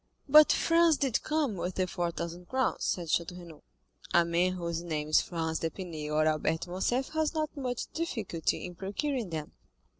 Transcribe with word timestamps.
"But 0.27 0.51
Franz 0.51 0.97
did 0.97 1.21
come 1.21 1.57
with 1.57 1.75
the 1.75 1.85
four 1.85 2.09
thousand 2.09 2.47
crowns," 2.49 2.85
said 2.85 3.09
Château 3.09 3.37
Renaud. 3.37 3.61
"A 4.15 4.25
man 4.25 4.53
whose 4.53 4.81
name 4.81 5.09
is 5.09 5.21
Franz 5.21 5.59
d'Épinay 5.59 6.09
or 6.11 6.25
Albert 6.25 6.61
de 6.61 6.71
Morcerf 6.71 7.09
has 7.09 7.35
not 7.35 7.55
much 7.55 7.85
difficulty 7.93 8.65
in 8.65 8.73
procuring 8.73 9.29
them." 9.29 9.51